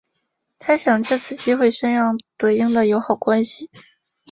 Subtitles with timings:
[0.57, 3.69] 他想借此机会宣扬德英的友好关系。